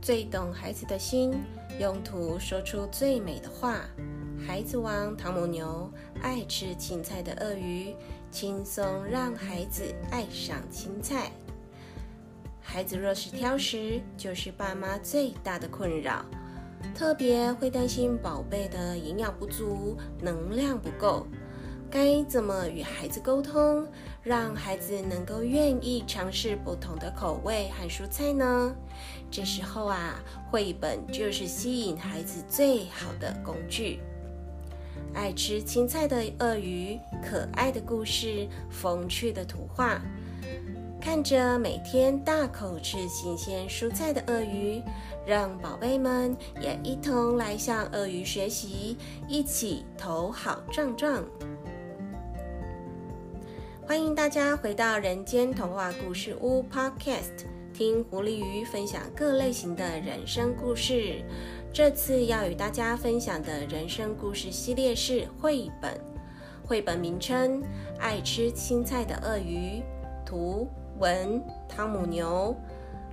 [0.00, 1.34] 最懂孩子的心，
[1.78, 3.82] 用图说出最美的话。
[4.46, 5.90] 孩子王汤姆牛
[6.22, 7.94] 爱吃青菜的鳄鱼，
[8.30, 11.30] 轻松让孩子爱上青菜。
[12.62, 16.24] 孩子若是挑食，就是爸妈最大的困扰，
[16.94, 21.26] 特别会担心宝贝的营养不足、能量不够。
[21.90, 23.84] 该怎么与孩子沟通，
[24.22, 28.72] 让孩子能够愿意尝试不同的口味和蔬菜呢？
[29.28, 33.98] 这时候啊，绘本就是吸引孩子最好的工具。
[35.12, 36.96] 爱吃青菜的鳄鱼，
[37.28, 40.00] 可爱的故事，风趣的图画，
[41.00, 44.80] 看着每天大口吃新鲜蔬菜的鳄鱼，
[45.26, 51.24] 让宝贝们也一同来向鳄鱼学习，一起头好壮壮。
[53.90, 57.44] 欢迎大家回到人间童话故事屋 Podcast，
[57.74, 61.24] 听狐狸鱼分享各类型的人生故事。
[61.72, 66.00] 这次要与大家分享的人生故事系列是绘本，
[66.64, 67.60] 绘本名称
[67.98, 69.82] 《爱吃青菜的鳄鱼》，
[70.24, 70.68] 图
[71.00, 72.54] 文汤姆牛，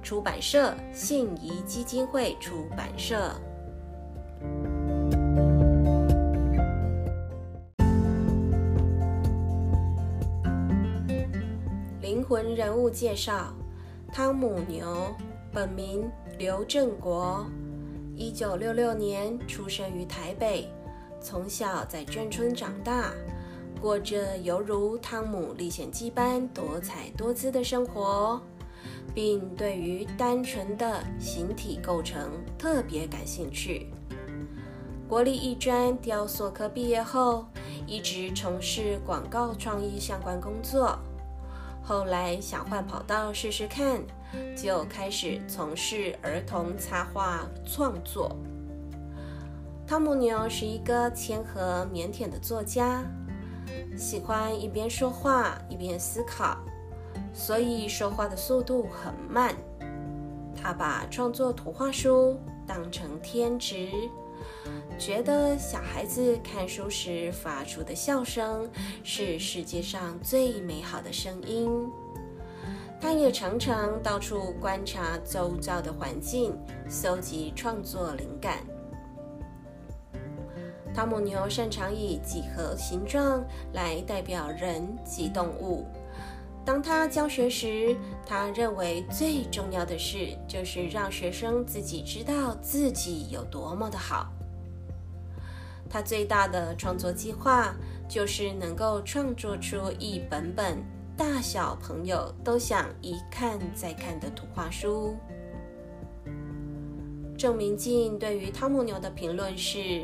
[0.03, 3.31] 出版社信宜基金会出版社。
[12.28, 13.53] 魂人物介绍：
[14.11, 15.16] 汤姆牛，
[15.50, 17.45] 本名刘正国，
[18.17, 20.67] 一九六六年出生于台北，
[21.22, 23.14] 从小在眷村长大，
[23.80, 28.42] 过着犹如《汤姆历险记》般多彩多姿的生活，
[29.16, 33.88] 并对于单纯的形体构成特别感兴趣。
[35.08, 37.45] 国立艺专雕塑科毕业后，
[37.86, 41.00] 一直从事广告创意相关工作。
[41.88, 44.02] 后来想换跑道试试看，
[44.57, 48.35] 就开始从事儿童插画创作。
[49.87, 53.05] 汤姆牛是一个谦和腼腆的作家，
[53.98, 56.58] 喜欢一边说话一边思考，
[57.33, 59.55] 所以说话的速度很慢。
[60.61, 62.37] 他把创作图画书
[62.67, 63.89] 当成天职。
[64.98, 68.70] 觉得小孩子看书时发出的笑声
[69.03, 71.70] 是世界上最美好的声音。
[72.99, 76.58] 他也常常到处观察周遭的环境，
[76.89, 78.58] 搜集创作灵感。
[80.95, 85.86] 汤姆牛擅长以几何形状来代表人及动物。
[86.67, 87.95] 当他教学时，
[88.26, 94.28] 他认为最重要的事就是让学生自己知道自己有多么的好。
[95.89, 97.73] 他最大的创作计划
[98.05, 100.83] 就是能够创作出一本本
[101.16, 105.16] 大小朋友都想一看再看的图画书。
[107.38, 110.04] 郑明镜对于汤姆牛的评论是：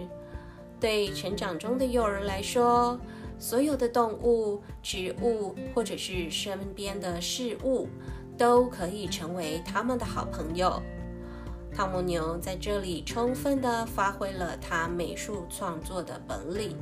[0.79, 2.97] 对成长中的幼儿来说，
[3.43, 7.89] 所有的动物、植物或者是身边的事物，
[8.37, 10.81] 都可以成为他们的好朋友。
[11.75, 16.77] 汤姆牛在这里充分地发挥了他美术创作的本领。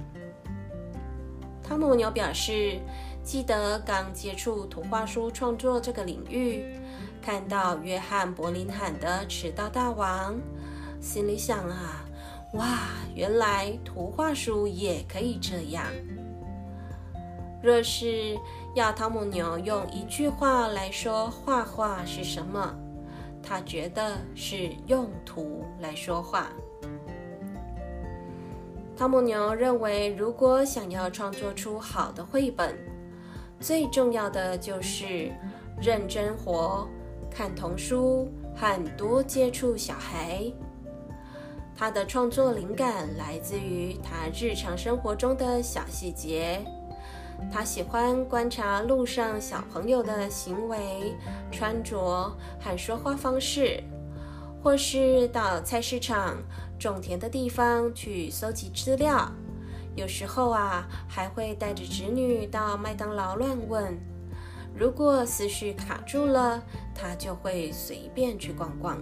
[1.63, 2.79] 汤姆牛表示，
[3.23, 6.63] 记得刚接触图画书创作这个领域，
[7.23, 10.39] 看到约翰·伯林喊的“迟到大王”，
[11.01, 12.05] 心里想啊，
[12.53, 12.77] 哇，
[13.15, 15.85] 原来图画书也可以这样。
[17.61, 18.37] 若是
[18.73, 22.75] 要汤姆牛用一句话来说画画是什么？
[23.43, 26.49] 他觉得是用图来说话。
[28.97, 32.77] 汤姆牛认为，如果想要创作出好的绘本，
[33.59, 35.31] 最重要的就是
[35.81, 36.87] 认真活、
[37.31, 40.43] 看童书和多接触小孩。
[41.75, 46.63] 他的创作灵感来自于他日常生活中的小细节。
[47.49, 51.15] 他喜欢观察路上小朋友的行为、
[51.51, 53.81] 穿着和说话方式，
[54.61, 56.37] 或是到菜市场、
[56.77, 59.31] 种田的地方去搜集资料。
[59.95, 63.97] 有时候啊，还会带着侄女到麦当劳乱问。
[64.73, 66.63] 如果思绪卡住了，
[66.95, 68.97] 他就会随便去逛逛。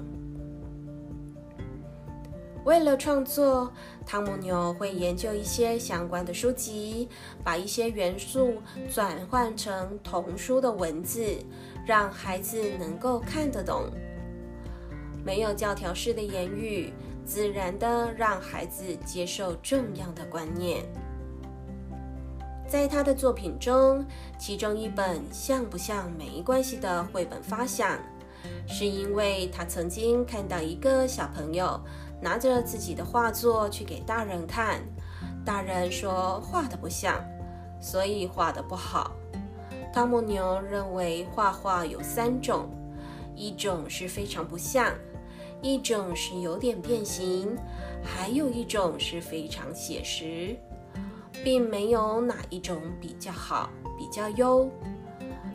[2.70, 3.74] 为了创作，
[4.06, 7.10] 汤姆牛会研究一些相关的书籍，
[7.44, 8.62] 把一些元素
[8.94, 11.24] 转换成童书的文字，
[11.84, 13.90] 让孩子能够看得懂。
[15.26, 16.94] 没有教条式的言语，
[17.26, 20.86] 自然的让孩子接受重要的观念。
[22.68, 24.06] 在他的作品中，
[24.38, 27.98] 其中一本像不像没关系的绘本发想。
[28.66, 31.78] 是因为他曾经看到一个小朋友
[32.22, 34.82] 拿着自己的画作去给大人看，
[35.46, 37.16] 大人说画的不像，
[37.82, 39.12] 所以画的不好。
[39.94, 42.70] 汤姆牛认为画画有三种，
[43.36, 44.94] 一种是非常不像，
[45.62, 47.58] 一种是有点变形，
[48.04, 50.56] 还有一种是非常写实，
[51.44, 54.70] 并没有哪一种比较好、比较优。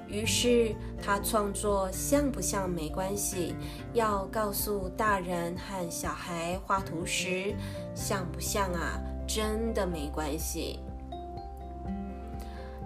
[0.09, 3.55] 于是他创作像不像没关系，
[3.93, 7.55] 要告诉大人和小孩画图时
[7.95, 10.79] 像不像啊，真的没关系。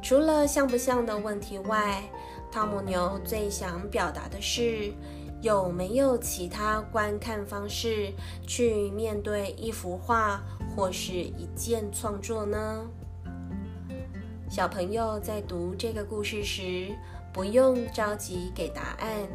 [0.00, 2.02] 除了像不像的问题外，
[2.50, 4.92] 汤姆牛最想表达的是
[5.42, 8.12] 有没有其他观看方式
[8.46, 10.40] 去面对一幅画
[10.74, 12.86] 或是一件创作呢？
[14.50, 16.88] 小朋友在读这个故事时，
[17.34, 19.28] 不用着急给答案。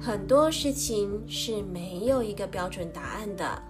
[0.00, 3.62] 很多事情是没有一个标准答案的。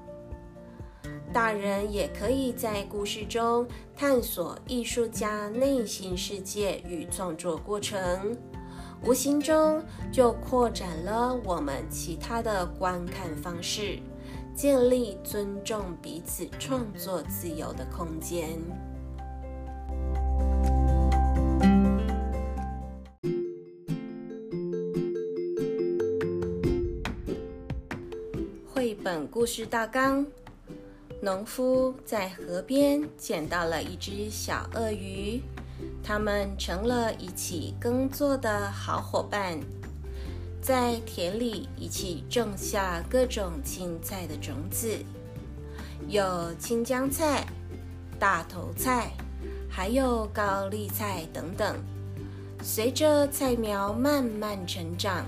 [1.34, 8.34] 大人也可以在故事中探索艺术家内心世界与创作过程，
[9.04, 13.98] 无形中就扩展了我们其他的观看方式，
[14.54, 18.58] 建立尊重彼此创作自由的空间。
[29.44, 30.24] 故事大纲：
[31.20, 35.38] 农夫在河边捡到了一只小鳄鱼，
[36.02, 39.60] 他们成了一起耕作的好伙伴，
[40.62, 44.96] 在田里一起种下各种青菜的种子，
[46.08, 47.46] 有青江菜、
[48.18, 49.10] 大头菜，
[49.68, 51.76] 还有高丽菜等等。
[52.62, 55.26] 随着菜苗慢慢成长。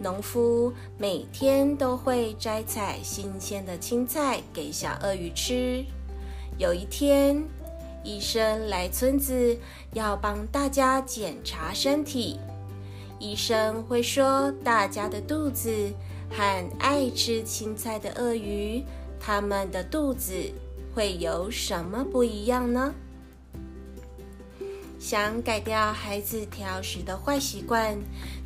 [0.00, 5.84] 农夫每天都会摘采新鲜的青菜给小鳄鱼吃。
[6.56, 7.42] 有一天，
[8.04, 9.58] 医生来村子
[9.94, 12.38] 要帮大家检查身体。
[13.18, 15.92] 医生会说：“大家的肚子
[16.30, 18.84] 和爱吃青菜的鳄鱼，
[19.18, 20.32] 它们的肚子
[20.94, 22.94] 会有什么不一样呢？”
[25.00, 27.96] 想改掉孩子挑食的坏习惯，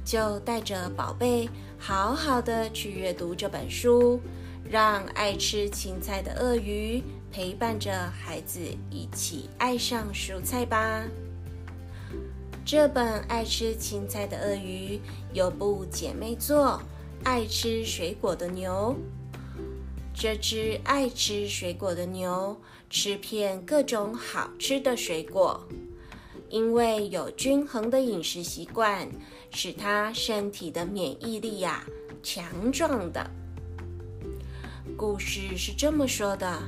[0.05, 4.21] 就带着宝贝好好的去阅读这本书，
[4.69, 8.61] 让爱吃青菜的鳄鱼陪伴着孩子
[8.91, 11.05] 一起爱上蔬菜吧。
[12.65, 14.97] 这本《爱吃青菜的鳄鱼》
[15.33, 16.81] 有部姐妹作
[17.25, 18.97] 《爱吃水果的牛》，
[20.15, 22.57] 这只爱吃水果的牛
[22.89, 25.61] 吃遍各种好吃的水果。
[26.53, 29.09] 因为有均衡的饮食习惯，
[29.51, 31.83] 使他身体的免疫力呀
[32.23, 33.27] 强壮的。
[34.95, 36.59] 故事是这么说的：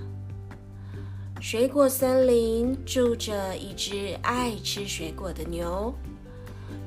[1.39, 5.93] 水果森林住着一只爱吃水果的牛，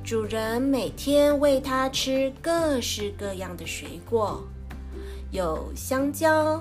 [0.03, 4.43] 主人每天喂它吃各式各样的水果，
[5.29, 6.59] 有香蕉、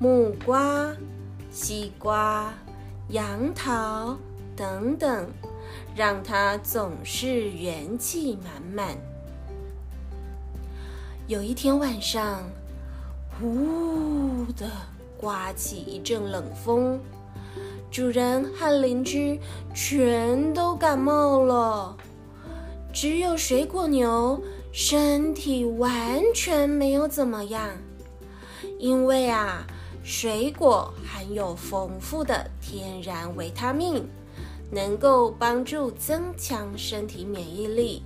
[0.00, 0.92] 木瓜、
[1.52, 2.52] 西瓜、
[3.10, 4.18] 杨桃
[4.56, 5.30] 等等。
[5.94, 8.96] 让他总是元气满满。
[11.26, 12.42] 有一天晚上，
[13.38, 14.70] 呼的
[15.18, 16.98] 刮起一阵冷风，
[17.90, 19.40] 主人和邻居
[19.74, 21.96] 全都感冒了，
[22.92, 27.70] 只有水果牛身体完全没有怎么样，
[28.78, 29.66] 因为啊，
[30.02, 34.04] 水果含有丰富的天然维他命。
[34.72, 38.02] 能够帮助增强身体免疫力。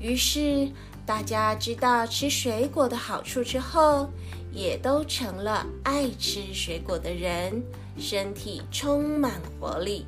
[0.00, 0.70] 于是
[1.04, 4.08] 大家知道吃水果的好处之后，
[4.52, 7.62] 也都成了爱吃水果的人，
[7.98, 10.06] 身体充满活力。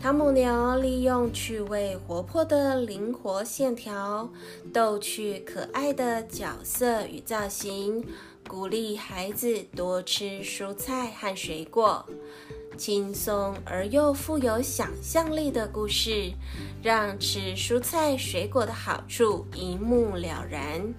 [0.00, 4.30] 汤姆牛利用趣味活泼的灵活线条、
[4.72, 8.04] 逗趣可爱的角色与造型，
[8.46, 12.06] 鼓励孩子多吃蔬菜和水果。
[12.76, 16.32] 轻松而又富有想象力的故事，
[16.82, 20.94] 让吃蔬菜水果的好处一目了然，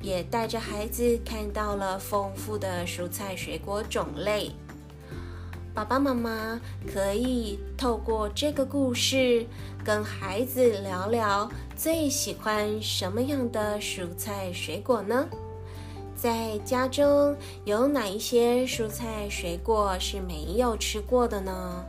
[0.00, 4.50] 也带着孩子看到了丰富的蔬菜水果种类。
[5.74, 6.60] 爸爸妈妈
[6.92, 9.46] 可以透过这个故事，
[9.82, 15.26] 跟孩子聊聊最喜欢什么样的蔬菜水果呢？
[16.22, 21.84] 在家中有哪一些蔬菜水果是没有吃过的呢？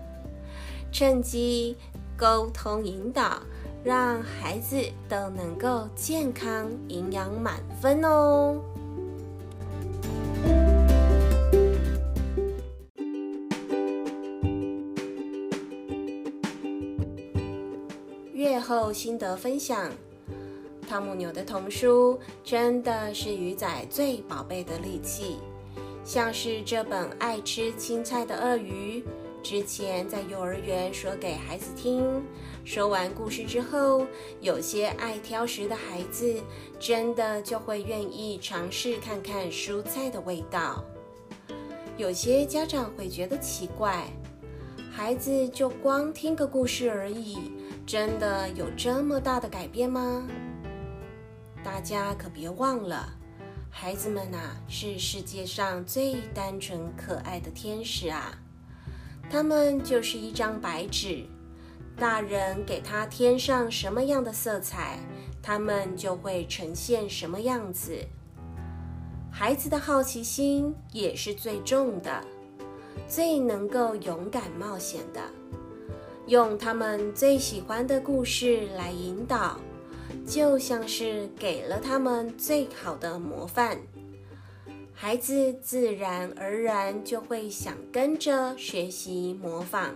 [0.92, 1.78] 趁机
[2.18, 3.40] 沟通引导，
[3.84, 8.60] 让孩子都能够健康、营养满分哦。
[18.34, 19.92] 月后心得分享：
[20.84, 25.38] 汤姆牛的童书真的是鱼仔最宝贝的利器，
[26.04, 29.02] 像是这本《爱吃青菜的鳄鱼》，
[29.42, 32.04] 之前在幼儿园说给孩子听。
[32.66, 34.06] 说完故事之后，
[34.40, 36.34] 有些爱挑食的孩子
[36.80, 40.84] 真的就会愿意尝试看看蔬菜的味道。
[41.98, 44.08] 有些家长会觉得奇怪，
[44.92, 47.52] 孩子就光听个故事而已。
[47.86, 50.26] 真的有这么大的改变吗？
[51.64, 53.14] 大家可别忘了，
[53.70, 58.38] 孩子们呐是世界上最单纯可爱的天使啊！
[59.30, 61.26] 他们就是一张白纸，
[61.98, 65.00] 大人给他添上什么样的色彩，
[65.42, 67.98] 他们就会呈现什么样子。
[69.32, 72.24] 孩子的好奇心也是最重的，
[73.08, 75.22] 最能够勇敢冒险的。
[76.28, 79.60] 用他们最喜欢的故事来引导，
[80.26, 83.78] 就像是给了他们最好的模范，
[84.94, 89.96] 孩子自然而然就会想跟着学习模仿。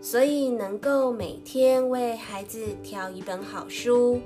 [0.00, 4.20] 所以，能够每天为孩子挑一本好书，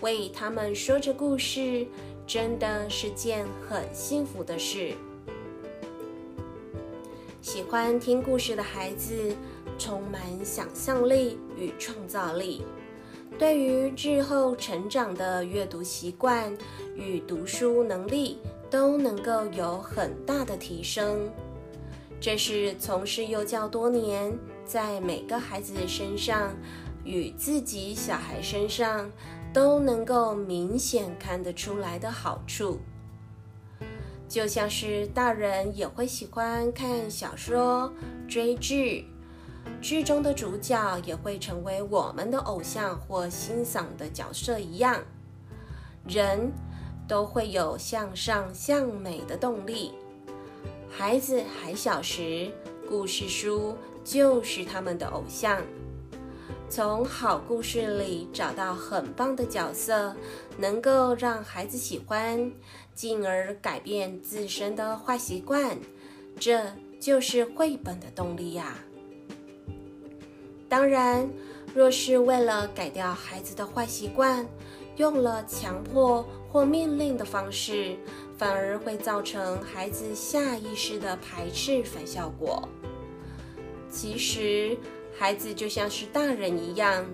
[0.00, 1.86] 为他们说着故事，
[2.26, 4.94] 真的是件很幸福的事。
[7.40, 9.34] 喜欢听故事的孩子。
[9.76, 12.62] 充满想象力与创造力，
[13.38, 16.56] 对于日后成长的阅读习惯
[16.94, 18.38] 与读书能力
[18.70, 21.28] 都能够有很大的提升。
[22.20, 24.32] 这是从事幼教多年，
[24.64, 26.54] 在每个孩子身上
[27.04, 29.10] 与自己小孩身上
[29.52, 32.78] 都能够明显看得出来的好处。
[34.26, 37.92] 就像是大人也会喜欢看小说、
[38.26, 39.06] 追剧。
[39.80, 45.02] 剧中的主角也会成为我们的偶像或欣赏的角色一样，
[46.06, 46.50] 人
[47.06, 49.92] 都会有向上向美的动力。
[50.90, 52.50] 孩子还小时，
[52.88, 55.60] 故事书就是他们的偶像。
[56.70, 60.16] 从好故事里找到很棒的角色，
[60.56, 62.50] 能够让孩子喜欢，
[62.94, 65.78] 进而改变自身的坏习惯，
[66.40, 68.76] 这就是绘本的动力呀。
[70.74, 71.30] 当然，
[71.72, 74.44] 若是为了改掉孩子的坏习惯，
[74.96, 77.96] 用了强迫或命令的方式，
[78.36, 82.68] 反而会造成孩子下意识的排斥反效果。
[83.88, 84.76] 其实，
[85.16, 87.06] 孩子就像是大人一样，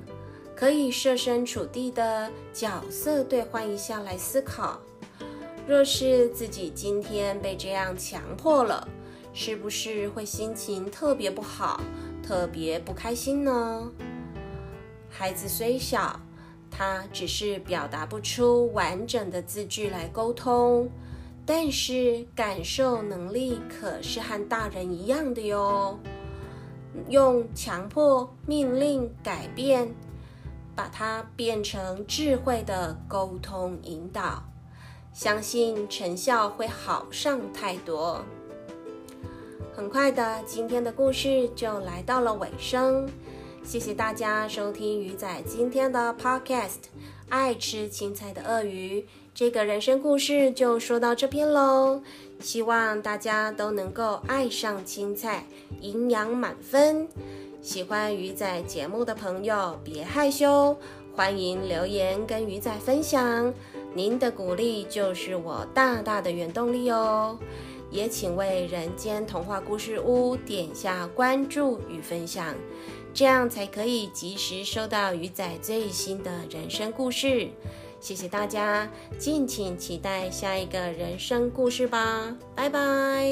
[0.56, 4.80] 可以设身处地的角色兑换一下来思考：
[5.68, 8.88] 若是自己今天被这样强迫了，
[9.34, 11.78] 是不是会心情特别不好？
[12.30, 13.90] 特别不开心呢。
[15.08, 16.20] 孩子虽小，
[16.70, 20.88] 他只是表达不出完整的字句来沟通，
[21.44, 25.98] 但是感受能力可是和大人一样的哟。
[27.08, 29.92] 用强迫、命令、改变，
[30.76, 34.44] 把它变成智慧的沟通引导，
[35.12, 38.24] 相信成效会好上太多。
[39.72, 43.08] 很快的，今天的故事就来到了尾声。
[43.62, 46.68] 谢谢大家收听鱼仔今天的 Podcast
[47.28, 49.00] 《爱吃青菜的鳄鱼》。
[49.32, 52.02] 这个人生故事就说到这边喽。
[52.40, 55.44] 希望大家都能够爱上青菜，
[55.80, 57.08] 营养满分。
[57.62, 60.76] 喜欢鱼仔节目的朋友别害羞，
[61.14, 63.52] 欢迎留言跟鱼仔分享。
[63.94, 67.38] 您的鼓励就是我大大的原动力哦。
[67.90, 72.54] 也请为人间童话故事屋点下关注与分享，
[73.12, 77.48] 这样才可以及时收到鱼仔最新的人生故事。
[77.98, 83.28] 谢谢大家，敬请期待下一个人生故事吧，拜拜。